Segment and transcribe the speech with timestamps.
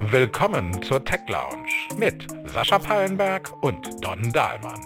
[0.00, 4.80] Willkommen zur Tech Lounge mit Sascha Pallenberg und Don Dahlmann.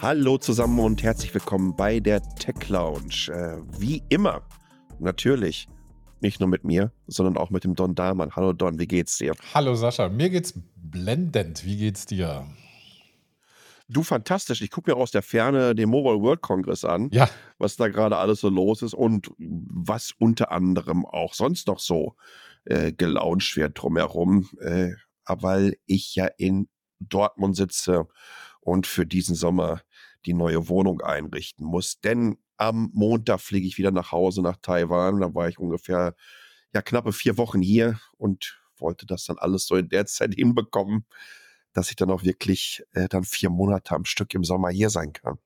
[0.00, 3.28] Hallo zusammen und herzlich willkommen bei der Tech Lounge.
[3.28, 4.42] Äh, wie immer,
[4.98, 5.68] natürlich,
[6.22, 8.34] nicht nur mit mir, sondern auch mit dem Don Dahlmann.
[8.34, 9.34] Hallo Don, wie geht's dir?
[9.52, 11.66] Hallo Sascha, mir geht's blendend.
[11.66, 12.46] Wie geht's dir?
[13.88, 14.62] Du fantastisch.
[14.62, 17.28] Ich gucke mir aus der Ferne den Mobile World Congress an, Ja,
[17.58, 22.16] was da gerade alles so los ist und was unter anderem auch sonst noch so
[22.64, 24.92] äh, gelauncht wird drumherum, äh,
[25.26, 28.08] weil ich ja in Dortmund sitze
[28.60, 29.82] und für diesen Sommer
[30.24, 32.00] die neue Wohnung einrichten muss.
[32.00, 35.20] Denn am Montag fliege ich wieder nach Hause nach Taiwan.
[35.20, 36.14] Da war ich ungefähr
[36.74, 41.06] ja knappe vier Wochen hier und wollte das dann alles so in der Zeit hinbekommen,
[41.76, 45.12] dass ich dann auch wirklich äh, dann vier Monate am Stück im Sommer hier sein
[45.12, 45.38] kann.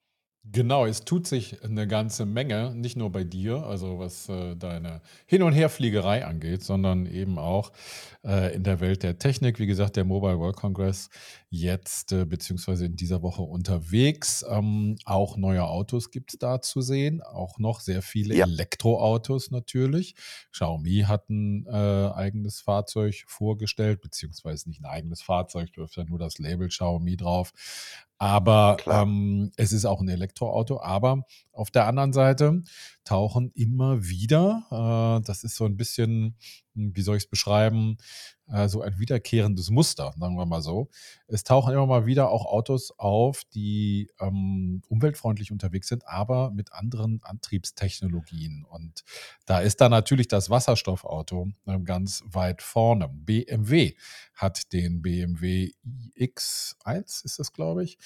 [0.45, 0.87] Genau.
[0.87, 5.43] Es tut sich eine ganze Menge, nicht nur bei dir, also was äh, deine Hin-
[5.43, 7.73] und Herfliegerei angeht, sondern eben auch
[8.25, 9.59] äh, in der Welt der Technik.
[9.59, 11.11] Wie gesagt, der Mobile World Congress
[11.51, 14.45] jetzt äh, beziehungsweise in dieser Woche unterwegs.
[14.49, 18.47] Ähm, auch neue Autos gibt es da zu sehen, auch noch sehr viele Ja.
[18.47, 20.15] Elektroautos natürlich.
[20.53, 26.05] Xiaomi hat ein äh, eigenes Fahrzeug vorgestellt, beziehungsweise nicht ein eigenes Fahrzeug, da ist ja
[26.05, 27.53] nur das Label Xiaomi drauf.
[28.21, 30.83] Aber ähm, es ist auch ein Elektroauto.
[30.83, 31.25] Aber
[31.61, 32.63] auf der anderen Seite
[33.05, 36.37] tauchen immer wieder, äh, das ist so ein bisschen,
[36.75, 37.99] hm, wie soll ich es beschreiben,
[38.49, 40.89] äh, so ein wiederkehrendes Muster, sagen wir mal so.
[41.27, 46.73] Es tauchen immer mal wieder auch Autos auf, die ähm, umweltfreundlich unterwegs sind, aber mit
[46.73, 48.65] anderen Antriebstechnologien.
[48.65, 49.05] Und
[49.45, 53.09] da ist dann natürlich das Wasserstoffauto ähm, ganz weit vorne.
[53.13, 53.95] BMW
[54.35, 55.73] hat den BMW
[56.17, 57.99] iX1, ist das, glaube ich,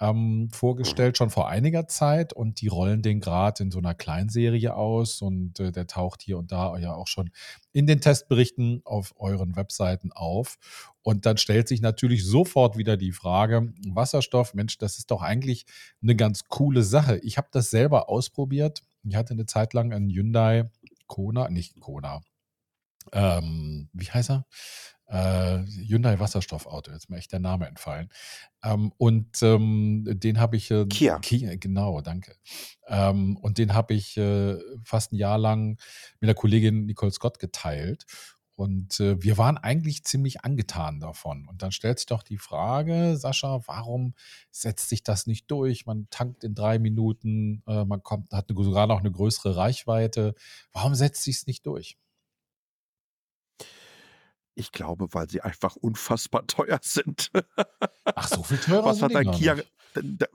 [0.00, 2.32] ähm, vorgestellt, schon vor einiger Zeit.
[2.32, 5.22] Und die rollen den gerade in so einer Kleinserie aus.
[5.22, 7.30] Und äh, der taucht hier und da ja auch schon
[7.72, 10.58] in den Testberichten auf euren Webseiten auf.
[11.02, 15.66] Und dann stellt sich natürlich sofort wieder die Frage, Wasserstoff, Mensch, das ist doch eigentlich
[16.02, 17.18] eine ganz coole Sache.
[17.18, 18.82] Ich habe das selber ausprobiert.
[19.04, 20.70] Ich hatte eine Zeit lang einen Hyundai
[21.06, 22.22] Kona, nicht Kona,
[23.12, 24.46] ähm, wie heißt er?
[25.10, 28.10] Äh, Hyundai Wasserstoffauto, jetzt mir echt der Name entfallen.
[28.62, 31.18] Ähm, und ähm, den habe ich, äh, Kia.
[31.18, 32.36] Kia, genau, danke.
[32.86, 35.78] Ähm, und den habe ich äh, fast ein Jahr lang
[36.20, 38.06] mit der Kollegin Nicole Scott geteilt.
[38.54, 41.48] Und äh, wir waren eigentlich ziemlich angetan davon.
[41.48, 44.14] Und dann stellt sich doch die Frage, Sascha, warum
[44.50, 45.86] setzt sich das nicht durch?
[45.86, 50.34] Man tankt in drei Minuten, äh, man kommt, hat eine, sogar noch eine größere Reichweite.
[50.72, 51.96] Warum setzt sich es nicht durch?
[54.60, 57.30] Ich glaube, weil sie einfach unfassbar teuer sind.
[58.04, 59.56] Ach, so viel teurer Was hat dein Kia,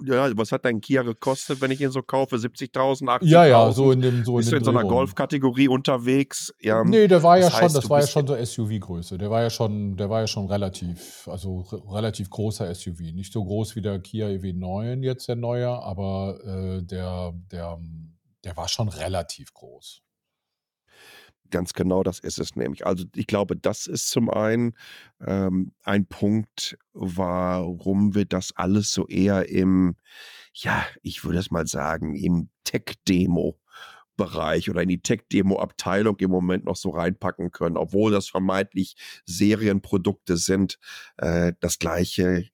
[0.04, 2.36] ja, was hat dein Kia gekostet, wenn ich ihn so kaufe?
[2.36, 3.26] 70.000, 80.000?
[3.26, 4.84] Ja, ja, so in dem, so in Bist du dem in so einer.
[4.84, 6.54] Golfkategorie unterwegs?
[6.60, 9.18] Ja, Nee, der war ja das schon, heißt, das du war ja schon so SUV-Größe.
[9.18, 13.00] Der war ja schon, der war ja schon relativ, also re- relativ großer SUV.
[13.14, 17.78] Nicht so groß wie der Kia EV9 jetzt der neue, aber äh, der, der,
[18.44, 20.02] der war schon relativ groß.
[21.52, 22.86] Ganz genau, das ist es nämlich.
[22.86, 24.74] Also ich glaube, das ist zum einen
[25.26, 29.96] ähm, ein Punkt, warum wir das alles so eher im,
[30.54, 36.76] ja, ich würde es mal sagen, im Tech-Demo-Bereich oder in die Tech-Demo-Abteilung im Moment noch
[36.76, 38.96] so reinpacken können, obwohl das vermeintlich
[39.26, 40.80] Serienprodukte sind.
[41.18, 42.50] Äh, das gleiche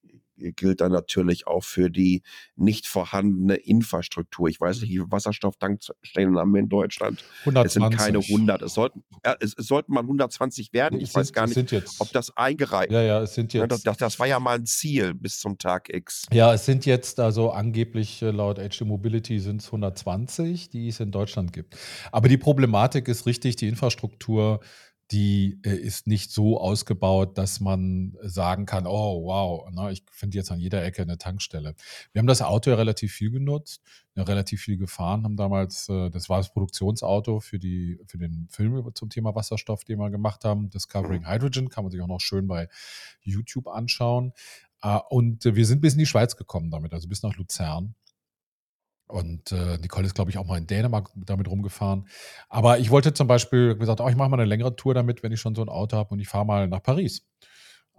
[0.55, 2.21] gilt dann natürlich auch für die
[2.55, 4.49] nicht vorhandene Infrastruktur.
[4.49, 7.23] Ich weiß nicht, wie viele Wasserstofftankstellen haben wir in Deutschland.
[7.63, 8.31] Es sind keine 120.
[8.31, 8.61] 100.
[8.61, 10.99] Es sollten, ja, es, es sollten mal 120 werden.
[10.99, 13.67] Ich es weiß sind, gar nicht, jetzt, ob das eingereicht ja, ja, es sind ne,
[13.67, 16.25] das, jetzt, das, das war ja mal ein Ziel bis zum Tag X.
[16.31, 20.99] ja, es sind jetzt also angeblich äh, laut HD Mobility sind es 120, die es
[20.99, 21.77] in Deutschland gibt.
[22.11, 24.59] Aber die Problematik ist richtig, die Infrastruktur,
[25.11, 30.37] die äh, ist nicht so ausgebaut, dass man sagen kann, oh wow, ne, ich finde
[30.37, 31.75] jetzt an jeder Ecke eine Tankstelle.
[32.13, 33.81] Wir haben das Auto ja relativ viel genutzt,
[34.15, 38.47] ja, relativ viel gefahren, haben damals, äh, das war das Produktionsauto für, die, für den
[38.49, 42.21] Film zum Thema Wasserstoff, den wir gemacht haben, Discovering Hydrogen, kann man sich auch noch
[42.21, 42.69] schön bei
[43.21, 44.33] YouTube anschauen.
[44.81, 47.95] Äh, Und äh, wir sind bis in die Schweiz gekommen damit, also bis nach Luzern.
[49.11, 52.07] Und äh, Nicole ist, glaube ich, auch mal in Dänemark damit rumgefahren.
[52.47, 55.31] Aber ich wollte zum Beispiel gesagt, oh, ich mache mal eine längere Tour damit, wenn
[55.31, 57.27] ich schon so ein Auto habe und ich fahre mal nach Paris.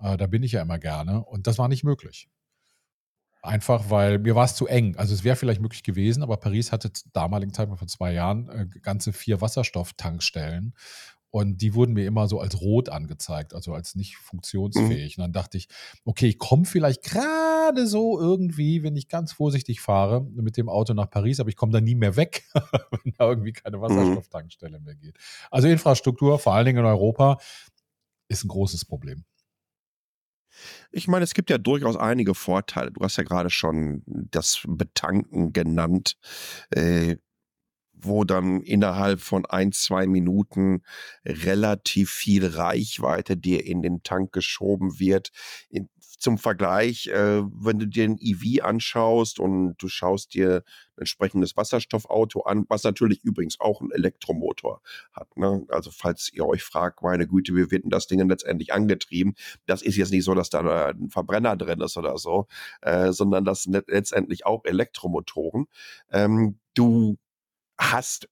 [0.01, 1.23] Äh, da bin ich ja immer gerne.
[1.25, 2.29] Und das war nicht möglich.
[3.43, 4.97] Einfach, weil mir war es zu eng.
[4.97, 8.67] Also es wäre vielleicht möglich gewesen, aber Paris hatte damaligen Zeit, vor zwei Jahren, äh,
[8.81, 10.75] ganze vier Wasserstofftankstellen.
[11.33, 15.17] Und die wurden mir immer so als rot angezeigt, also als nicht funktionsfähig.
[15.17, 15.23] Mhm.
[15.23, 15.67] Und dann dachte ich,
[16.05, 20.93] okay, ich komme vielleicht gerade so irgendwie, wenn ich ganz vorsichtig fahre mit dem Auto
[20.93, 22.45] nach Paris, aber ich komme da nie mehr weg,
[23.03, 23.81] wenn da irgendwie keine mhm.
[23.81, 25.17] Wasserstofftankstelle mehr geht.
[25.51, 27.39] Also Infrastruktur, vor allen Dingen in Europa,
[28.29, 29.25] ist ein großes Problem.
[30.91, 32.91] Ich meine, es gibt ja durchaus einige Vorteile.
[32.91, 36.19] Du hast ja gerade schon das Betanken genannt.
[36.69, 37.17] Äh,
[38.03, 40.83] wo dann innerhalb von ein, zwei Minuten
[41.25, 45.31] relativ viel Reichweite dir in den Tank geschoben wird.
[45.69, 45.89] In,
[46.23, 50.63] zum Vergleich, äh, wenn du dir ein EV anschaust und du schaust dir
[50.97, 54.83] ein entsprechendes Wasserstoffauto an, was natürlich übrigens auch einen Elektromotor
[55.13, 55.37] hat.
[55.37, 55.67] Ne?
[55.69, 59.35] Also falls ihr euch fragt, meine Güte, wie wird denn das Ding letztendlich angetrieben?
[59.67, 62.47] Das ist jetzt nicht so, dass da ein Verbrenner drin ist oder so,
[62.83, 65.67] äh, sondern das sind letztendlich auch Elektromotoren.
[66.13, 67.19] Ähm, du
[67.79, 68.29] hast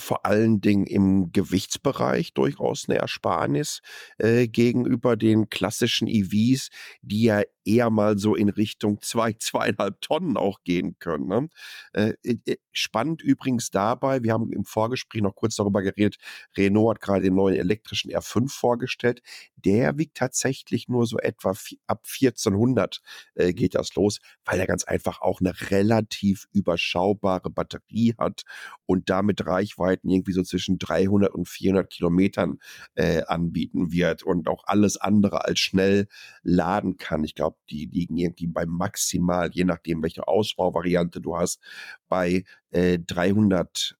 [0.00, 3.80] vor allen Dingen im Gewichtsbereich durchaus eine Ersparnis
[4.18, 6.70] äh, gegenüber den klassischen EVs,
[7.02, 11.26] die ja eher mal so in Richtung zwei, zweieinhalb Tonnen auch gehen können.
[11.26, 11.48] Ne?
[11.92, 16.16] Äh, äh, spannend übrigens dabei, wir haben im Vorgespräch noch kurz darüber geredet,
[16.56, 19.20] Renault hat gerade den neuen elektrischen R5 vorgestellt.
[19.56, 21.54] Der wiegt tatsächlich nur so etwa
[21.86, 23.00] ab 1400
[23.34, 28.42] äh, geht das los, weil er ganz einfach auch eine relativ überschaubare Batterie hat
[28.86, 29.44] und damit
[29.90, 32.58] Reichweiten irgendwie so zwischen 300 und 400 Kilometern
[32.94, 36.06] äh, anbieten wird und auch alles andere als schnell
[36.42, 37.24] laden kann.
[37.24, 41.60] Ich glaube, die liegen irgendwie bei maximal, je nachdem, welche Ausbauvariante du hast,
[42.08, 43.96] bei äh, 300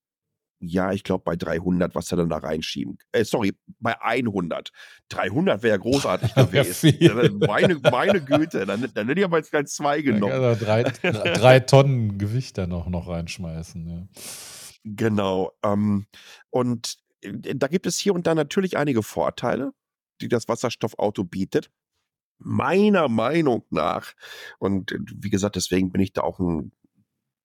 [0.62, 2.98] ja, ich glaube bei 300, was er dann da reinschieben.
[3.12, 4.70] Äh, sorry, bei 100.
[5.08, 7.38] 300 wäre ja großartig gewesen.
[7.38, 10.58] meine, meine Güte, dann, dann hätte ich aber jetzt gleich zwei genommen.
[10.58, 13.88] Drei, drei Tonnen Gewicht dann noch, noch reinschmeißen.
[13.88, 14.06] Ja.
[14.84, 15.52] Genau.
[15.62, 16.06] Ähm,
[16.50, 19.72] und äh, da gibt es hier und da natürlich einige Vorteile,
[20.20, 21.70] die das Wasserstoffauto bietet
[22.40, 24.14] meiner Meinung nach,
[24.58, 26.72] und äh, wie gesagt, deswegen bin ich da auch ein,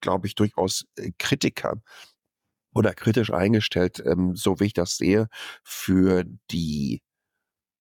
[0.02, 1.82] glaube ich, durchaus äh, Kritiker
[2.74, 5.28] oder kritisch eingestellt, ähm, so wie ich das sehe,
[5.64, 7.02] für die,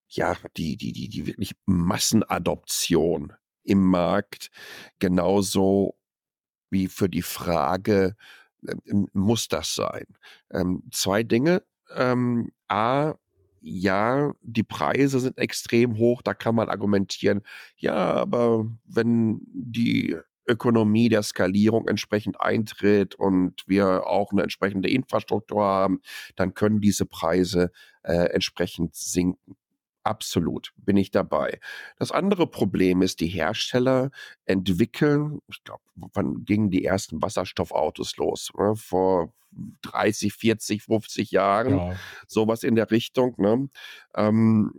[0.08, 3.32] ja, die, die, die, die wirklich Massenadoption
[3.64, 4.50] im Markt,
[4.98, 5.96] genauso
[6.70, 8.16] wie für die Frage,
[9.12, 10.06] muss das sein?
[10.50, 11.62] Ähm, zwei Dinge.
[11.94, 13.14] Ähm, A,
[13.60, 17.42] ja, die Preise sind extrem hoch, da kann man argumentieren,
[17.76, 20.16] ja, aber wenn die
[20.46, 26.00] Ökonomie der Skalierung entsprechend eintritt und wir auch eine entsprechende Infrastruktur haben,
[26.36, 27.70] dann können diese Preise
[28.02, 29.56] äh, entsprechend sinken.
[30.04, 31.58] Absolut, bin ich dabei.
[31.96, 34.10] Das andere Problem ist, die Hersteller
[34.44, 38.52] entwickeln, ich glaube, wann gingen die ersten Wasserstoffautos los?
[38.56, 38.76] Ne?
[38.76, 39.32] Vor
[39.80, 41.96] 30, 40, 50 Jahren, ja.
[42.26, 43.34] sowas in der Richtung.
[43.38, 43.70] Ne?
[44.14, 44.72] Ähm,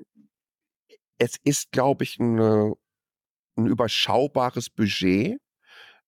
[1.18, 2.76] es ist, glaube ich, eine,
[3.58, 5.40] ein überschaubares Budget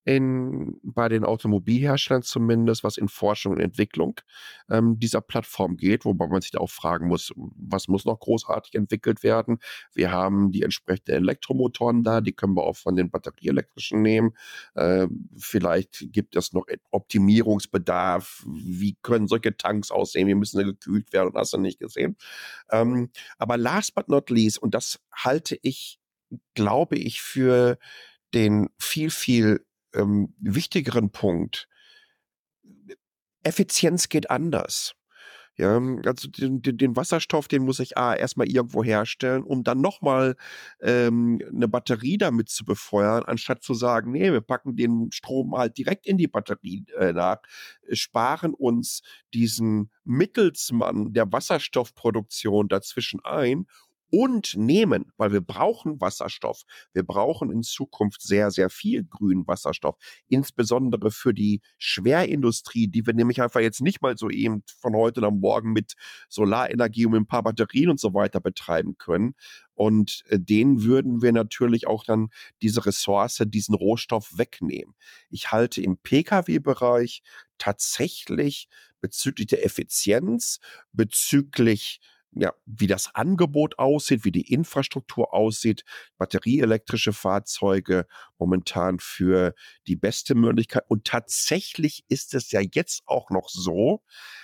[0.07, 4.21] in, bei den Automobilherstellern zumindest, was in Forschung und Entwicklung
[4.69, 8.75] ähm, dieser Plattform geht, wobei man sich da auch fragen muss, was muss noch großartig
[8.75, 9.59] entwickelt werden.
[9.93, 14.31] Wir haben die entsprechenden Elektromotoren da, die können wir auch von den batterieelektrischen nehmen.
[14.75, 18.45] Äh, vielleicht gibt es noch Optimierungsbedarf.
[18.47, 20.29] Wie können solche Tanks aussehen?
[20.29, 21.33] Wie müssen sie gekühlt werden?
[21.35, 22.15] Hast du nicht gesehen.
[22.71, 25.99] Ähm, aber last but not least, und das halte ich,
[26.53, 27.77] glaube ich, für
[28.33, 29.65] den viel, viel
[29.97, 31.67] ähm, wichtigeren Punkt.
[33.43, 34.93] Effizienz geht anders.
[35.59, 40.35] Ja, also den, den, Wasserstoff, den muss ich A, erstmal irgendwo herstellen, um dann nochmal
[40.81, 45.75] ähm, eine Batterie damit zu befeuern, anstatt zu sagen, nee, wir packen den Strom halt
[45.79, 47.39] direkt in die Batterie äh, nach,
[47.91, 49.01] sparen uns
[49.33, 53.65] diesen Mittelsmann der Wasserstoffproduktion dazwischen ein
[54.09, 56.63] und nehmen, weil wir brauchen Wasserstoff.
[56.93, 59.95] Wir brauchen in Zukunft sehr, sehr viel grünen Wasserstoff,
[60.27, 65.21] insbesondere für die Schwerindustrie, die wir nämlich einfach jetzt nicht mal so eben von heute
[65.21, 65.93] nach morgen mit
[66.29, 69.33] Solarenergie und ein paar Batterien und so weiter betreiben können.
[69.73, 72.29] Und äh, denen würden wir natürlich auch dann
[72.61, 74.95] diese Ressource, diesen Rohstoff wegnehmen.
[75.29, 77.21] Ich halte im Pkw-Bereich
[77.57, 78.67] tatsächlich
[79.01, 80.59] bezüglich der Effizienz,
[80.93, 81.99] bezüglich
[82.39, 85.83] ja, wie das Angebot aussieht, wie die Infrastruktur aussieht,
[86.17, 88.05] batterieelektrische Fahrzeuge
[88.37, 89.53] momentan für
[89.87, 90.83] die beste Möglichkeit.
[90.87, 94.03] Und tatsächlich ist es ja jetzt auch noch so,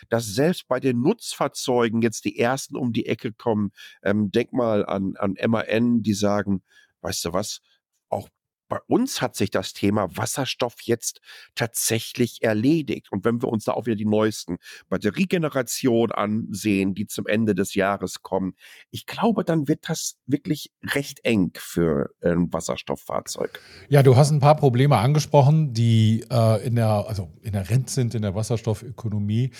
[0.10, 3.72] dass selbst bei den Nutzfahrzeugen jetzt die ersten um die Ecke kommen.
[4.04, 6.64] Ähm, denk mal an, an MAN, die sagen,
[7.02, 7.62] weißt du was,
[8.10, 8.30] auch
[8.74, 11.22] bei uns hat sich das Thema Wasserstoff jetzt
[11.54, 13.12] tatsächlich erledigt.
[13.12, 14.58] Und wenn wir uns da auch wieder die neuesten
[14.90, 18.56] Batteriegenerationen ansehen, die zum Ende des Jahres kommen,
[18.90, 23.60] ich glaube, dann wird das wirklich recht eng für ein Wasserstofffahrzeug.
[23.90, 28.24] Ja, du hast ein paar Probleme angesprochen, die äh, in der, also inhärent sind in
[28.24, 29.52] der Wasserstoffökonomie.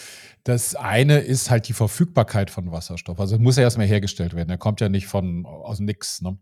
[0.44, 3.20] Das eine ist halt die Verfügbarkeit von Wasserstoff.
[3.20, 4.50] Also muss ja erstmal hergestellt werden.
[4.50, 6.20] Er kommt ja nicht von aus nix.
[6.22, 6.40] Ne?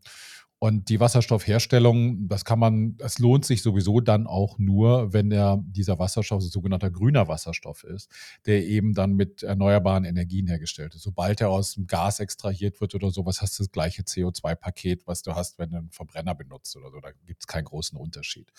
[0.63, 5.59] Und die Wasserstoffherstellung, das kann man, es lohnt sich sowieso dann auch nur, wenn der,
[5.65, 8.11] dieser Wasserstoff sogenannter grüner Wasserstoff ist,
[8.45, 11.01] der eben dann mit erneuerbaren Energien hergestellt ist.
[11.01, 15.23] Sobald er aus dem Gas extrahiert wird oder sowas, hast du das gleiche CO2-Paket, was
[15.23, 16.99] du hast, wenn du einen Verbrenner benutzt oder so.
[16.99, 18.53] Da gibt es keinen großen Unterschied.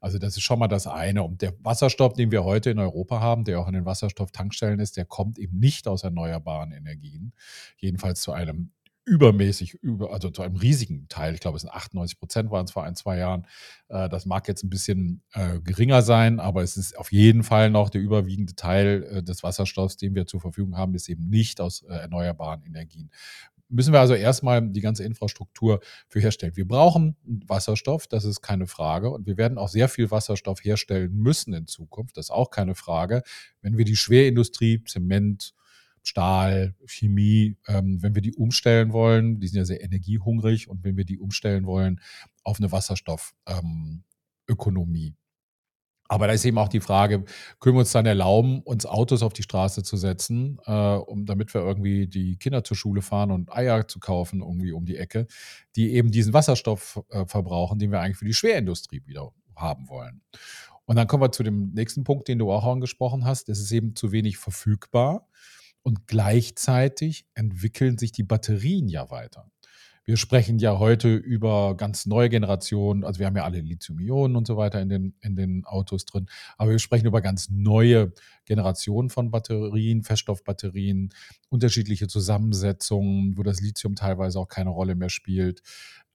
[0.00, 1.24] Also das ist schon mal das eine.
[1.24, 4.96] Und der Wasserstoff, den wir heute in Europa haben, der auch in den Wasserstofftankstellen ist,
[4.96, 7.32] der kommt eben nicht aus erneuerbaren Energien.
[7.76, 8.70] Jedenfalls zu einem
[9.10, 12.70] übermäßig, über, also zu einem riesigen Teil, ich glaube, es sind 98 Prozent waren es
[12.70, 13.44] vor ein, zwei Jahren.
[13.88, 17.70] Äh, das mag jetzt ein bisschen äh, geringer sein, aber es ist auf jeden Fall
[17.70, 21.60] noch der überwiegende Teil äh, des Wasserstoffs, den wir zur Verfügung haben, ist eben nicht
[21.60, 23.10] aus erneuerbaren Energien.
[23.68, 26.56] Müssen wir also erstmal die ganze Infrastruktur für herstellen.
[26.56, 29.10] Wir brauchen Wasserstoff, das ist keine Frage.
[29.10, 32.76] Und wir werden auch sehr viel Wasserstoff herstellen müssen in Zukunft, das ist auch keine
[32.76, 33.22] Frage.
[33.60, 35.52] Wenn wir die Schwerindustrie, Zement,
[36.02, 40.96] Stahl, Chemie, ähm, wenn wir die umstellen wollen, die sind ja sehr energiehungrig und wenn
[40.96, 42.00] wir die umstellen wollen
[42.42, 45.06] auf eine Wasserstoffökonomie.
[45.06, 45.16] Ähm,
[46.10, 47.24] aber da ist eben auch die Frage,
[47.60, 51.54] können wir uns dann erlauben, uns Autos auf die Straße zu setzen, äh, um, damit
[51.54, 55.28] wir irgendwie die Kinder zur Schule fahren und Eier zu kaufen, irgendwie um die Ecke,
[55.76, 60.20] die eben diesen Wasserstoff äh, verbrauchen, den wir eigentlich für die Schwerindustrie wieder haben wollen.
[60.84, 63.48] Und dann kommen wir zu dem nächsten Punkt, den du auch angesprochen hast.
[63.48, 65.28] Es ist eben zu wenig verfügbar.
[65.82, 69.50] Und gleichzeitig entwickeln sich die Batterien ja weiter.
[70.04, 74.46] Wir sprechen ja heute über ganz neue Generationen, also wir haben ja alle Lithium-Ionen und
[74.46, 78.12] so weiter in den, in den Autos drin, aber wir sprechen über ganz neue
[78.44, 81.10] Generationen von Batterien, Feststoffbatterien,
[81.48, 85.62] unterschiedliche Zusammensetzungen, wo das Lithium teilweise auch keine Rolle mehr spielt.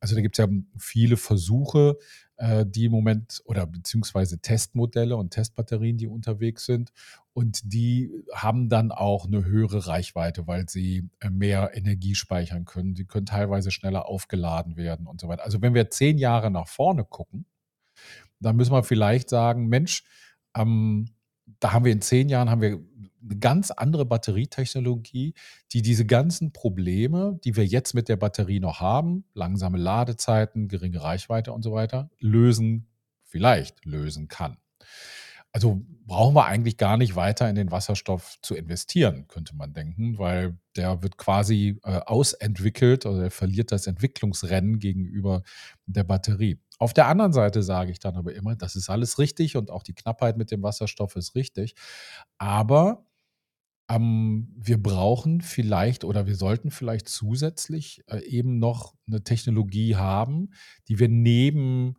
[0.01, 1.98] Also da gibt es ja viele Versuche,
[2.38, 6.91] äh, die im Moment oder beziehungsweise Testmodelle und Testbatterien, die unterwegs sind.
[7.36, 12.96] Und die haben dann auch eine höhere Reichweite, weil sie äh, mehr Energie speichern können.
[12.96, 15.44] Sie können teilweise schneller aufgeladen werden und so weiter.
[15.44, 17.46] Also wenn wir zehn Jahre nach vorne gucken,
[18.39, 20.06] dann müssen wir vielleicht sagen, Mensch,
[20.56, 21.10] ähm,
[21.60, 25.34] da haben wir in zehn Jahren haben wir eine ganz andere Batterietechnologie,
[25.74, 31.04] die diese ganzen Probleme, die wir jetzt mit der Batterie noch haben, langsame Ladezeiten, geringe
[31.04, 32.88] Reichweite und so weiter, lösen,
[33.24, 34.56] vielleicht lösen kann.
[35.55, 40.17] Also brauchen wir eigentlich gar nicht weiter in den Wasserstoff zu investieren, könnte man denken,
[40.17, 45.43] weil der wird quasi äh, ausentwickelt oder er verliert das Entwicklungsrennen gegenüber
[45.85, 46.59] der Batterie.
[46.77, 49.83] Auf der anderen Seite sage ich dann aber immer, das ist alles richtig und auch
[49.83, 51.74] die Knappheit mit dem Wasserstoff ist richtig.
[52.38, 53.05] Aber
[53.89, 60.50] ähm, wir brauchen vielleicht oder wir sollten vielleicht zusätzlich äh, eben noch eine Technologie haben,
[60.89, 61.95] die wir neben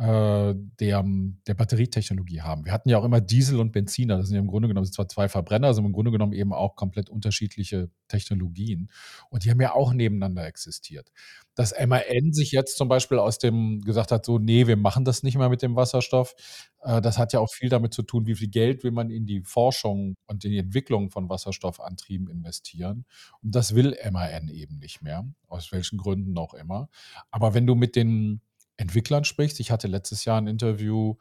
[0.00, 1.04] der,
[1.46, 2.64] der Batterietechnologie haben.
[2.64, 4.16] Wir hatten ja auch immer Diesel und Benziner.
[4.16, 6.76] Das sind ja im Grunde genommen zwar zwei Verbrenner, sondern im Grunde genommen eben auch
[6.76, 8.92] komplett unterschiedliche Technologien.
[9.28, 11.10] Und die haben ja auch nebeneinander existiert.
[11.56, 15.24] Dass MAN sich jetzt zum Beispiel aus dem gesagt hat, so, nee, wir machen das
[15.24, 16.36] nicht mehr mit dem Wasserstoff.
[16.82, 19.26] Äh, das hat ja auch viel damit zu tun, wie viel Geld will man in
[19.26, 23.04] die Forschung und in die Entwicklung von Wasserstoffantrieben investieren.
[23.42, 26.88] Und das will MAN eben nicht mehr, aus welchen Gründen auch immer.
[27.32, 28.40] Aber wenn du mit den
[28.78, 29.60] Entwicklern sprichst.
[29.60, 31.16] Ich hatte letztes Jahr ein Interview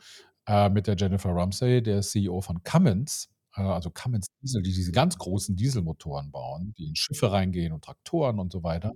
[0.48, 4.92] äh, mit der Jennifer Rumsey, der CEO von Cummins, äh, also Cummins Diesel, die diese
[4.92, 8.94] ganz großen Dieselmotoren bauen, die in Schiffe reingehen und Traktoren und so weiter.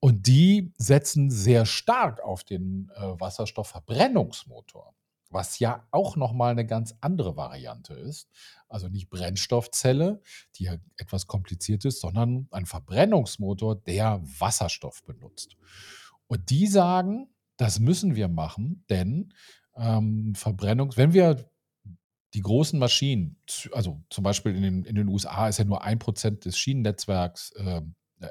[0.00, 4.94] Und die setzen sehr stark auf den äh, Wasserstoffverbrennungsmotor,
[5.28, 8.28] was ja auch nochmal eine ganz andere Variante ist.
[8.68, 10.22] Also nicht Brennstoffzelle,
[10.56, 15.56] die ja etwas kompliziert ist, sondern ein Verbrennungsmotor, der Wasserstoff benutzt.
[16.28, 17.28] Und die sagen,
[17.60, 19.34] das müssen wir machen, denn
[19.76, 21.50] ähm, Verbrennung, wenn wir
[22.32, 23.36] die großen Maschinen,
[23.72, 27.52] also zum Beispiel in den, in den USA ist ja nur ein Prozent des Schienennetzwerks
[27.52, 27.82] äh,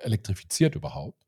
[0.01, 1.27] elektrifiziert überhaupt.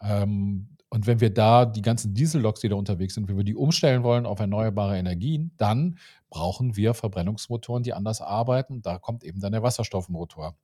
[0.00, 3.56] Ähm, und wenn wir da die ganzen Dieselloks, die da unterwegs sind, wenn wir die
[3.56, 5.98] umstellen wollen auf erneuerbare Energien, dann
[6.30, 8.80] brauchen wir Verbrennungsmotoren, die anders arbeiten.
[8.82, 10.56] Da kommt eben dann der Wasserstoffmotor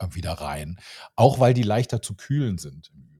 [0.00, 0.78] äh, wieder rein.
[1.16, 3.17] Auch weil die leichter zu kühlen sind im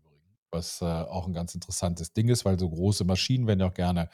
[0.51, 3.75] was äh, auch ein ganz interessantes Ding ist, weil so große Maschinen werden ja auch
[3.75, 4.09] gerne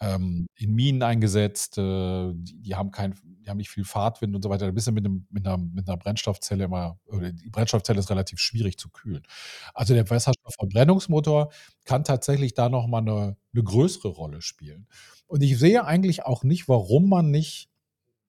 [0.00, 4.42] ähm, in Minen eingesetzt, äh, die, die, haben kein, die haben nicht viel Fahrtwind und
[4.42, 4.66] so weiter.
[4.66, 8.10] Da bist du mit, einem, mit, einer, mit einer Brennstoffzelle immer, oder die Brennstoffzelle ist
[8.10, 9.22] relativ schwierig zu kühlen.
[9.72, 11.52] Also der Wasserstoffverbrennungsmotor
[11.84, 14.86] kann tatsächlich da nochmal eine, eine größere Rolle spielen.
[15.26, 17.70] Und ich sehe eigentlich auch nicht, warum man nicht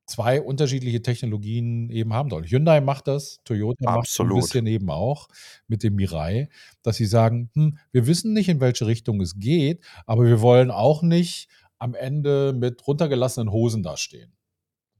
[0.06, 2.46] zwei unterschiedliche Technologien eben haben soll.
[2.46, 5.28] Hyundai macht das, Toyota macht es ein bisschen eben auch
[5.68, 6.50] mit dem Mirai,
[6.84, 10.72] dass sie sagen, hm, wir wissen nicht, in welche Richtung es geht, aber wir wollen
[10.72, 14.34] auch nicht am Ende mit runtergelassenen Hosen dastehen.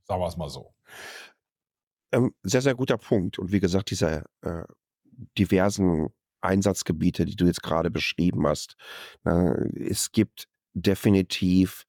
[0.04, 0.74] Sagen wir es mal so.
[2.12, 3.40] Ähm, sehr, sehr guter Punkt.
[3.40, 4.64] Und wie gesagt, diese äh,
[5.38, 6.10] diversen
[6.42, 8.76] Einsatzgebiete, die du jetzt gerade beschrieben hast.
[9.26, 11.86] Äh, es gibt definitiv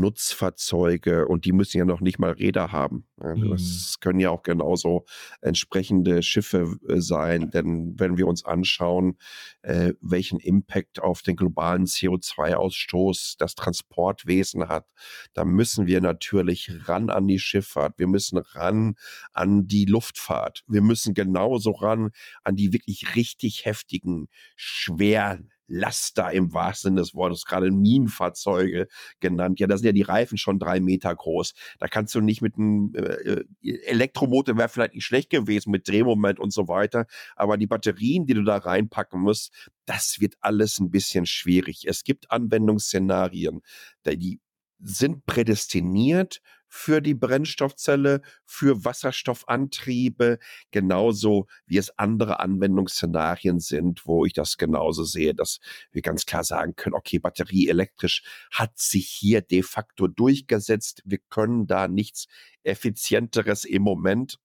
[0.00, 3.06] Nutzfahrzeuge und die müssen ja noch nicht mal Räder haben.
[3.16, 3.50] Mhm.
[3.50, 5.04] Das können ja auch genauso
[5.40, 9.16] entsprechende Schiffe äh, sein, denn wenn wir uns anschauen,
[9.62, 14.86] äh, welchen Impact auf den globalen CO2-Ausstoß das Transportwesen hat,
[15.32, 18.96] da müssen wir natürlich ran an die Schifffahrt, wir müssen ran
[19.32, 22.10] an die Luftfahrt, wir müssen genauso ran
[22.42, 28.88] an die wirklich richtig heftigen, schweren Laster im wahrsten Sinne des Wortes, gerade Minenfahrzeuge
[29.20, 29.60] genannt.
[29.60, 31.54] Ja, da sind ja die Reifen schon drei Meter groß.
[31.78, 33.44] Da kannst du nicht mit einem äh, äh,
[33.86, 37.06] Elektromotor wäre vielleicht nicht schlecht gewesen mit Drehmoment und so weiter.
[37.36, 41.84] Aber die Batterien, die du da reinpacken musst, das wird alles ein bisschen schwierig.
[41.86, 43.60] Es gibt Anwendungsszenarien,
[44.06, 44.40] die
[44.80, 46.40] sind prädestiniert
[46.76, 50.40] für die Brennstoffzelle, für Wasserstoffantriebe,
[50.72, 55.60] genauso wie es andere Anwendungsszenarien sind, wo ich das genauso sehe, dass
[55.92, 61.00] wir ganz klar sagen können, okay, Batterie elektrisch hat sich hier de facto durchgesetzt.
[61.04, 62.26] Wir können da nichts
[62.64, 64.40] effizienteres im Moment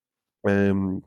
[0.46, 1.04] ähm,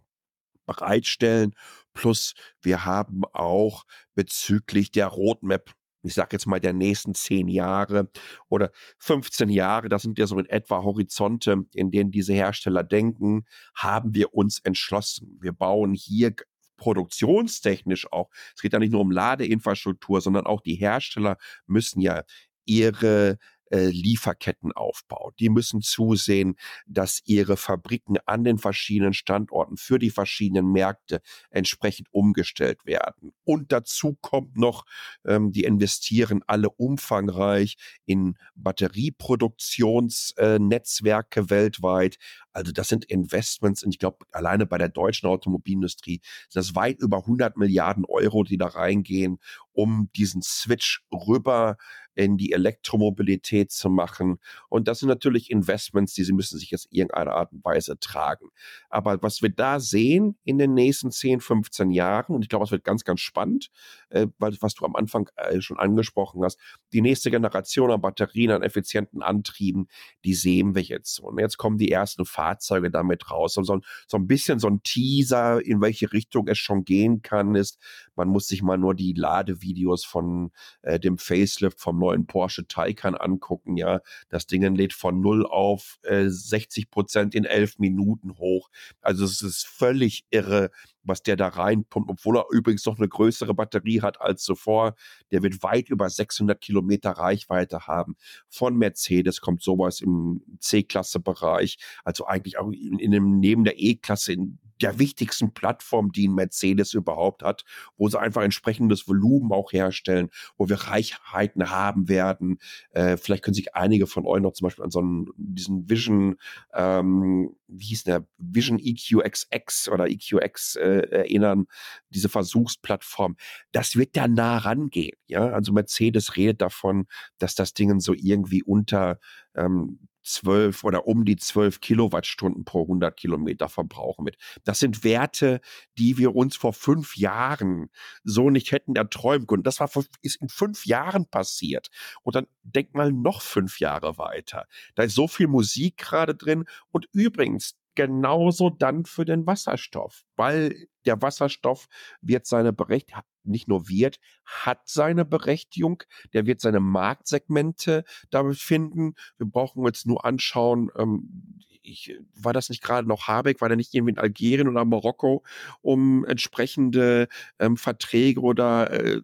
[0.66, 1.54] bereitstellen.
[1.94, 3.84] Plus wir haben auch
[4.16, 5.72] bezüglich der Roadmap
[6.02, 8.10] ich sage jetzt mal der nächsten zehn Jahre
[8.48, 13.44] oder 15 Jahre, das sind ja so in etwa Horizonte, in denen diese Hersteller denken,
[13.74, 15.38] haben wir uns entschlossen.
[15.40, 16.34] Wir bauen hier
[16.76, 18.30] produktionstechnisch auch.
[18.56, 22.22] Es geht ja nicht nur um Ladeinfrastruktur, sondern auch die Hersteller müssen ja
[22.64, 23.38] ihre
[23.72, 25.34] äh, Lieferketten aufbaut.
[25.40, 32.08] Die müssen zusehen, dass ihre Fabriken an den verschiedenen Standorten für die verschiedenen Märkte entsprechend
[32.12, 33.32] umgestellt werden.
[33.44, 34.84] Und dazu kommt noch,
[35.24, 42.18] ähm, die investieren alle umfangreich in Batterieproduktionsnetzwerke äh, weltweit.
[42.52, 47.00] Also das sind Investments, und ich glaube, alleine bei der deutschen Automobilindustrie sind das weit
[47.00, 49.38] über 100 Milliarden Euro, die da reingehen,
[49.72, 51.76] um diesen Switch rüber
[52.14, 54.38] in die Elektromobilität zu machen.
[54.68, 58.48] Und das sind natürlich Investments, die sie müssen sich jetzt irgendeiner Art und Weise tragen.
[58.90, 62.70] Aber was wir da sehen in den nächsten 10, 15 Jahren, und ich glaube, es
[62.70, 63.70] wird ganz, ganz spannend,
[64.10, 66.58] äh, weil, was du am Anfang äh, schon angesprochen hast,
[66.92, 69.88] die nächste Generation an Batterien, an effizienten Antrieben,
[70.24, 71.20] die sehen wir jetzt.
[71.20, 73.56] Und jetzt kommen die ersten Fahrzeuge damit raus.
[73.56, 77.54] Und so, so ein bisschen so ein Teaser, in welche Richtung es schon gehen kann,
[77.54, 77.78] ist,
[78.16, 80.50] man muss sich mal nur die Ladevideos von
[80.82, 83.76] äh, dem Facelift vom neuen Porsche Taycan angucken.
[83.76, 88.70] Ja, das Ding lädt von 0 auf äh, 60 Prozent in elf Minuten hoch.
[89.00, 90.70] Also es ist völlig irre,
[91.04, 94.94] was der da reinpumpt, obwohl er übrigens noch eine größere Batterie hat als zuvor.
[95.30, 98.16] Der wird weit über 600 Kilometer Reichweite haben.
[98.48, 104.32] Von Mercedes kommt sowas im C-Klasse-Bereich, also eigentlich auch in, in dem, neben der E-Klasse
[104.32, 107.64] in der wichtigsten Plattform, die ein Mercedes überhaupt hat,
[107.96, 112.58] wo sie einfach entsprechendes Volumen auch herstellen, wo wir Reichweiten haben werden.
[112.90, 116.36] Äh, vielleicht können sich einige von euch noch zum Beispiel an so einen, diesen Vision,
[116.74, 121.66] ähm, wie hieß der, Vision EQXX oder EQX äh, erinnern,
[122.10, 123.36] diese Versuchsplattform.
[123.72, 125.16] Das wird da nah rangehen.
[125.26, 127.06] Ja, also Mercedes redet davon,
[127.38, 129.18] dass das Ding so irgendwie unter
[129.54, 134.36] ähm, 12 oder um die 12 Kilowattstunden pro 100 Kilometer verbrauchen wird.
[134.64, 135.60] Das sind Werte,
[135.98, 137.90] die wir uns vor fünf Jahren
[138.24, 139.62] so nicht hätten erträumen können.
[139.62, 139.90] Das war
[140.22, 141.88] ist in fünf Jahren passiert.
[142.22, 144.66] Und dann denk mal noch fünf Jahre weiter.
[144.94, 146.64] Da ist so viel Musik gerade drin.
[146.90, 151.88] Und übrigens, genauso dann für den Wasserstoff, weil der Wasserstoff
[152.20, 156.02] wird seine Berechtigung, nicht nur wird, hat seine Berechtigung,
[156.32, 159.14] der wird seine Marktsegmente damit finden.
[159.36, 163.76] Wir brauchen uns nur anschauen, ähm, ich, war das nicht gerade noch Habeck, war der
[163.76, 165.44] nicht irgendwie in Algerien oder Marokko,
[165.80, 167.28] um entsprechende
[167.58, 169.20] ähm, Verträge oder äh,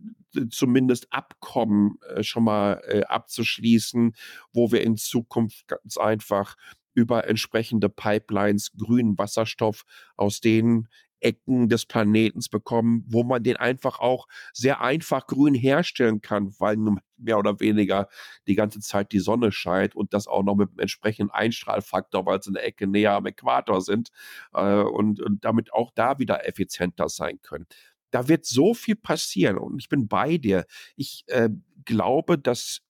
[0.51, 4.15] zumindest Abkommen äh, schon mal äh, abzuschließen,
[4.53, 6.57] wo wir in Zukunft ganz einfach
[6.99, 9.85] über entsprechende Pipelines grünen Wasserstoff
[10.17, 10.89] aus den
[11.21, 16.77] Ecken des Planetens bekommen, wo man den einfach auch sehr einfach grün herstellen kann, weil
[17.17, 18.09] mehr oder weniger
[18.47, 22.43] die ganze Zeit die Sonne scheint und das auch noch mit einem entsprechenden Einstrahlfaktor, weil
[22.43, 24.11] sie eine Ecke näher am Äquator sind
[24.55, 27.67] äh, und, und damit auch da wieder effizienter sein können
[28.11, 30.65] da wird so viel passieren und ich bin bei dir.
[30.97, 31.51] Ich äh,
[31.85, 32.81] glaube, dass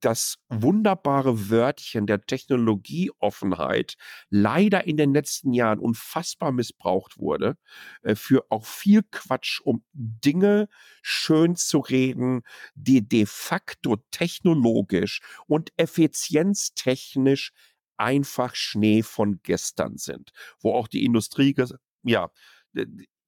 [0.00, 3.94] das wunderbare Wörtchen der Technologieoffenheit
[4.28, 7.56] leider in den letzten Jahren unfassbar missbraucht wurde
[8.02, 10.68] äh, für auch viel Quatsch, um Dinge
[11.02, 12.42] schön zu reden,
[12.74, 17.52] die de facto technologisch und effizienztechnisch
[17.96, 21.54] einfach Schnee von gestern sind, wo auch die Industrie
[22.02, 22.30] ja,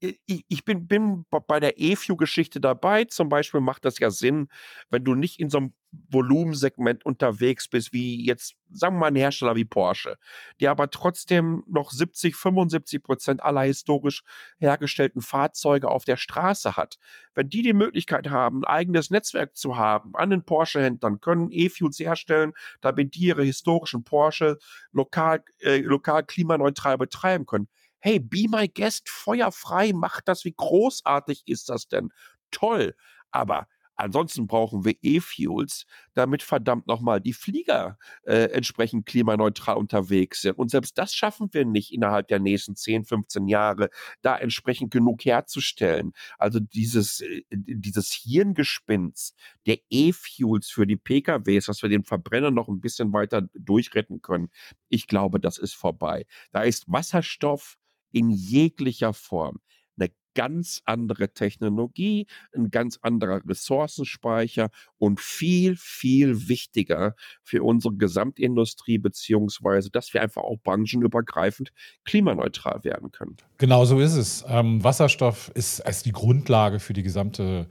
[0.01, 3.05] ich bin, bin bei der EFU-Geschichte dabei.
[3.05, 4.49] Zum Beispiel macht das ja Sinn,
[4.91, 5.73] wenn du nicht in so einem
[6.11, 10.19] Volumensegment unterwegs bist, wie jetzt, sagen wir mal, ein Hersteller wie Porsche,
[10.61, 14.23] der aber trotzdem noch 70, 75 Prozent aller historisch
[14.59, 16.99] hergestellten Fahrzeuge auf der Straße hat.
[17.35, 21.99] Wenn die die Möglichkeit haben, ein eigenes Netzwerk zu haben an den Porsche-Händlern, können E-Fuels
[21.99, 24.59] herstellen, damit die ihre historischen Porsche
[24.93, 27.69] lokal, äh, lokal klimaneutral betreiben können
[28.01, 32.11] hey, be my guest, feuerfrei, macht das, wie großartig ist das denn?
[32.51, 32.95] Toll.
[33.31, 40.59] Aber Ansonsten brauchen wir E-Fuels, damit verdammt nochmal die Flieger äh, entsprechend klimaneutral unterwegs sind.
[40.59, 43.89] Und selbst das schaffen wir nicht innerhalb der nächsten 10, 15 Jahre,
[44.21, 46.13] da entsprechend genug herzustellen.
[46.39, 49.35] Also dieses, äh, dieses Hirngespinst
[49.67, 54.51] der E-Fuels für die PKWs, dass wir den Verbrenner noch ein bisschen weiter durchretten können,
[54.91, 56.27] ich glaube, das ist vorbei.
[56.53, 57.79] Da ist Wasserstoff
[58.17, 59.59] in jeglicher Form
[59.99, 68.97] eine ganz andere Technologie, ein ganz anderer Ressourcenspeicher und viel, viel wichtiger für unsere Gesamtindustrie,
[68.97, 71.73] beziehungsweise, dass wir einfach auch branchenübergreifend
[72.07, 73.37] klimaneutral werden können.
[73.59, 74.47] Genau so ist es.
[74.49, 77.69] Ähm, Wasserstoff ist als die Grundlage für die gesamte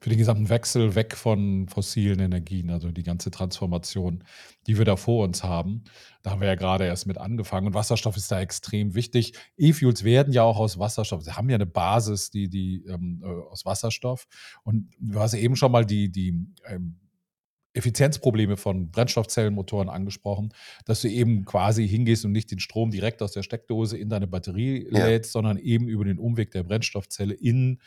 [0.00, 4.24] für den gesamten Wechsel weg von fossilen Energien, also die ganze Transformation,
[4.66, 5.84] die wir da vor uns haben.
[6.22, 9.32] Da haben wir ja gerade erst mit angefangen und Wasserstoff ist da extrem wichtig.
[9.56, 13.26] E-Fuels werden ja auch aus Wasserstoff, sie haben ja eine Basis, die, die ähm, äh,
[13.26, 14.26] aus Wasserstoff.
[14.62, 17.00] Und du hast eben schon mal die, die ähm,
[17.74, 20.52] Effizienzprobleme von Brennstoffzellenmotoren angesprochen,
[20.84, 24.26] dass du eben quasi hingehst und nicht den Strom direkt aus der Steckdose in deine
[24.26, 25.32] Batterie lädst, ja.
[25.32, 27.80] sondern eben über den Umweg der Brennstoffzelle in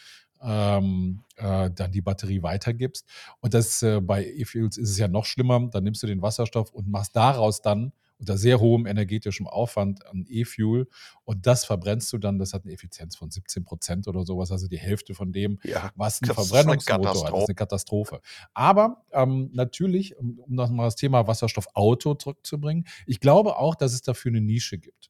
[0.44, 3.08] ähm, äh, dann die Batterie weitergibst.
[3.40, 5.60] Und das äh, bei E-Fuels ist es ja noch schlimmer.
[5.72, 10.26] Dann nimmst du den Wasserstoff und machst daraus dann unter sehr hohem energetischem Aufwand an
[10.30, 10.88] E-Fuel
[11.26, 14.68] und das verbrennst du dann, das hat eine Effizienz von 17 Prozent oder sowas, also
[14.68, 17.34] die Hälfte von dem, ja, was ein Verbrennungsmotor hat.
[17.34, 18.22] Das ist eine Katastrophe.
[18.54, 24.04] Aber ähm, natürlich, um, um nochmal das Thema Wasserstoffauto zurückzubringen, ich glaube auch, dass es
[24.04, 25.10] dafür eine Nische gibt.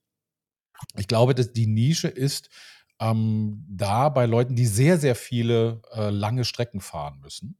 [0.98, 2.50] Ich glaube, dass die Nische ist,
[3.02, 7.58] ähm, da bei Leuten, die sehr, sehr viele äh, lange Strecken fahren müssen.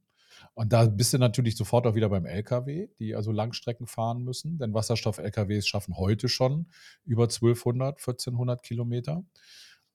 [0.54, 4.58] Und da bist du natürlich sofort auch wieder beim LKW, die also Langstrecken fahren müssen,
[4.58, 6.66] denn Wasserstoff-LKWs schaffen heute schon
[7.04, 9.24] über 1200, 1400 Kilometer.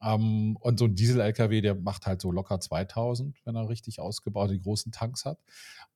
[0.01, 4.51] Ähm, und so ein Diesel-LKW, der macht halt so locker 2000, wenn er richtig ausgebaut
[4.51, 5.39] die großen Tanks hat.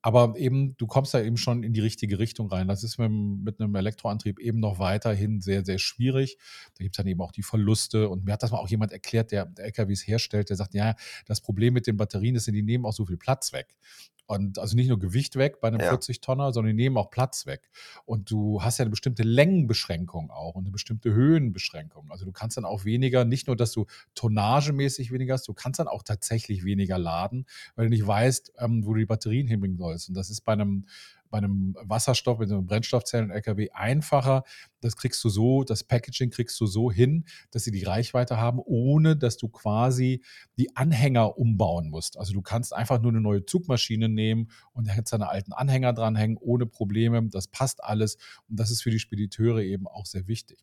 [0.02, 2.68] Aber eben, du kommst da eben schon in die richtige Richtung rein.
[2.68, 6.38] Das ist mit, mit einem Elektroantrieb eben noch weiterhin sehr, sehr schwierig.
[6.76, 8.10] Da gibt es dann eben auch die Verluste.
[8.10, 10.96] Und mir hat das mal auch jemand erklärt, der, LKWs herstellt, der sagt, ja,
[11.28, 13.76] das Problem mit den Batterien ist, die nehmen auch so viel Platz weg.
[14.32, 15.92] Und also nicht nur Gewicht weg bei einem ja.
[15.92, 17.70] 40-Tonner, sondern die nehmen auch Platz weg.
[18.06, 22.10] Und du hast ja eine bestimmte Längenbeschränkung auch und eine bestimmte Höhenbeschränkung.
[22.10, 25.82] Also du kannst dann auch weniger, nicht nur, dass du tonnagemäßig weniger hast, du kannst
[25.82, 29.78] dann auch tatsächlich weniger laden, weil du nicht weißt, ähm, wo du die Batterien hinbringen
[29.78, 30.08] sollst.
[30.08, 30.86] Und das ist bei einem
[31.32, 34.44] bei einem Wasserstoff, mit einem Brennstoffzellen-LKW einfacher.
[34.82, 38.60] Das kriegst du so, das Packaging kriegst du so hin, dass sie die Reichweite haben,
[38.64, 40.24] ohne dass du quasi
[40.58, 42.18] die Anhänger umbauen musst.
[42.18, 45.94] Also du kannst einfach nur eine neue Zugmaschine nehmen und da hättest deine alten Anhänger
[45.94, 47.28] dranhängen, ohne Probleme.
[47.30, 48.18] Das passt alles
[48.50, 50.60] und das ist für die Spediteure eben auch sehr wichtig.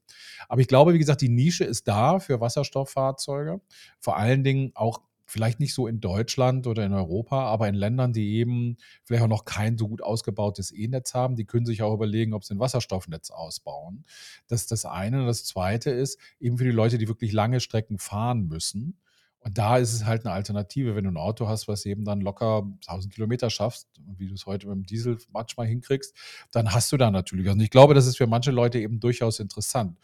[0.49, 3.61] Aber ich glaube, wie gesagt, die Nische ist da für Wasserstofffahrzeuge.
[3.99, 8.15] Vor allen Dingen auch vielleicht nicht so in Deutschland oder in Europa, aber in Ländern,
[8.15, 11.93] die eben vielleicht auch noch kein so gut ausgebautes E-Netz haben, die können sich auch
[11.93, 14.07] überlegen, ob sie ein Wasserstoffnetz ausbauen.
[14.47, 15.21] Das ist das eine.
[15.21, 18.99] Und das zweite ist eben für die Leute, die wirklich lange Strecken fahren müssen.
[19.41, 22.23] Und da ist es halt eine Alternative, wenn du ein Auto hast, was eben dann
[22.23, 26.17] locker 1000 Kilometer schaffst, wie du es heute mit dem Diesel manchmal hinkriegst,
[26.53, 27.49] dann hast du da natürlich.
[27.49, 29.99] Und ich glaube, das ist für manche Leute eben durchaus interessant.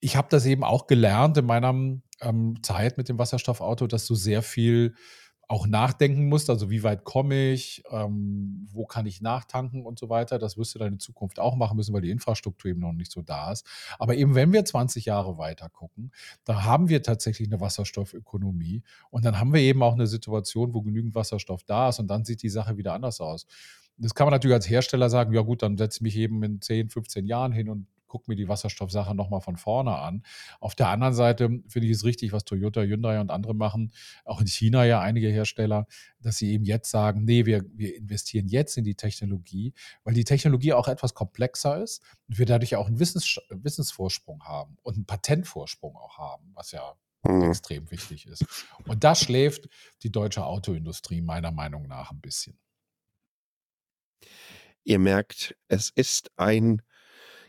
[0.00, 1.74] Ich habe das eben auch gelernt in meiner
[2.20, 4.94] ähm, Zeit mit dem Wasserstoffauto, dass du sehr viel
[5.50, 10.08] auch nachdenken musst, also wie weit komme ich, ähm, wo kann ich nachtanken und so
[10.08, 10.38] weiter.
[10.38, 13.10] Das wirst du dann in Zukunft auch machen müssen, weil die Infrastruktur eben noch nicht
[13.10, 13.66] so da ist.
[13.98, 16.12] Aber eben wenn wir 20 Jahre weiter gucken,
[16.44, 20.82] da haben wir tatsächlich eine Wasserstoffökonomie und dann haben wir eben auch eine Situation, wo
[20.82, 23.48] genügend Wasserstoff da ist und dann sieht die Sache wieder anders aus.
[23.96, 26.60] Das kann man natürlich als Hersteller sagen, ja gut, dann setze ich mich eben in
[26.60, 30.22] 10, 15 Jahren hin und gucke mir die Wasserstoffsache nochmal von vorne an.
[30.58, 33.92] Auf der anderen Seite finde ich es richtig, was Toyota, Hyundai und andere machen,
[34.24, 35.86] auch in China ja einige Hersteller,
[36.20, 39.72] dass sie eben jetzt sagen, nee, wir, wir investieren jetzt in die Technologie,
[40.04, 44.76] weil die Technologie auch etwas komplexer ist und wir dadurch auch einen Wissens, Wissensvorsprung haben
[44.82, 47.44] und einen Patentvorsprung auch haben, was ja mhm.
[47.44, 48.44] extrem wichtig ist.
[48.86, 49.68] Und das schläft
[50.02, 52.58] die deutsche Autoindustrie meiner Meinung nach ein bisschen.
[54.82, 56.82] Ihr merkt, es ist ein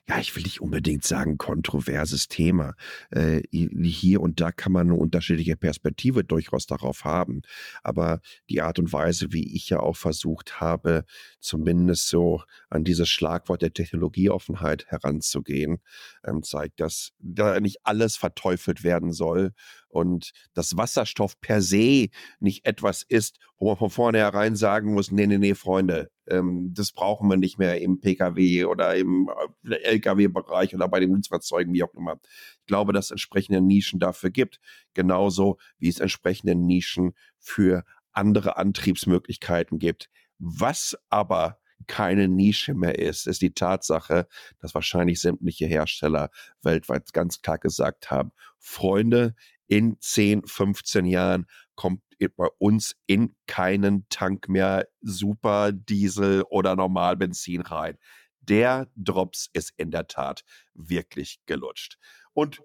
[0.10, 2.74] ja, ich will nicht unbedingt sagen, kontroverses Thema.
[3.12, 7.44] Äh, hier und da kann man eine unterschiedliche Perspektive durchaus darauf haben.
[7.84, 11.06] Aber die Art und Weise, wie ich ja auch versucht habe,
[11.40, 15.80] zumindest so an dieses Schlagwort der Technologieoffenheit heranzugehen,
[16.26, 19.54] ähm, zeigt, dass da nicht alles verteufelt werden soll
[19.92, 25.28] und dass Wasserstoff per se nicht etwas ist, wo man von vornherein sagen muss, nee,
[25.28, 29.30] nee, nee, Freunde, ähm, das brauchen wir nicht mehr im Pkw oder im
[29.64, 32.20] äh, Lkw-Bereich oder bei den Nutzfahrzeugen, wie auch immer.
[32.60, 34.60] Ich glaube, dass es entsprechende Nischen dafür gibt,
[34.94, 40.10] genauso wie es entsprechende Nischen für andere Antriebsmöglichkeiten gibt.
[40.40, 44.28] Was aber keine Nische mehr ist, ist die Tatsache,
[44.60, 46.30] dass wahrscheinlich sämtliche Hersteller
[46.62, 49.36] weltweit ganz klar gesagt haben, Freunde,
[49.72, 52.02] in 10, 15 Jahren kommt
[52.36, 57.98] bei uns in keinen Tank mehr Super Diesel oder Normalbenzin rein.
[58.42, 61.98] Der Drops ist in der Tat wirklich gelutscht.
[62.34, 62.62] Und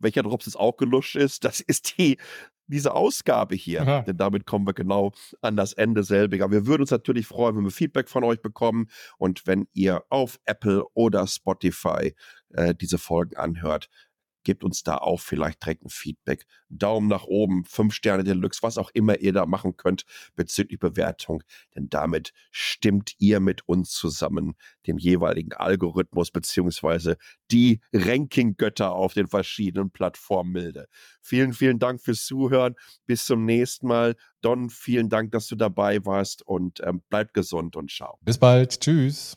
[0.00, 2.18] welcher Drops es auch gelutscht ist, das ist die
[2.66, 3.82] diese Ausgabe hier.
[3.82, 4.02] Aha.
[4.02, 6.50] Denn damit kommen wir genau an das Ende selbiger.
[6.50, 10.40] Wir würden uns natürlich freuen, wenn wir Feedback von euch bekommen und wenn ihr auf
[10.46, 12.14] Apple oder Spotify
[12.54, 13.88] äh, diese Folgen anhört,
[14.44, 16.44] gebt uns da auch vielleicht direkt ein Feedback.
[16.68, 20.04] Daumen nach oben, fünf Sterne Deluxe, was auch immer ihr da machen könnt
[20.36, 21.42] bezüglich Bewertung.
[21.74, 24.54] Denn damit stimmt ihr mit uns zusammen
[24.86, 27.16] den jeweiligen Algorithmus beziehungsweise
[27.50, 30.86] die Ranking-Götter auf den verschiedenen Plattformen milde.
[31.20, 32.74] Vielen, vielen Dank fürs Zuhören.
[33.06, 34.16] Bis zum nächsten Mal.
[34.40, 38.18] Don, vielen Dank, dass du dabei warst und ähm, bleibt gesund und ciao.
[38.22, 38.80] Bis bald.
[38.80, 39.36] Tschüss.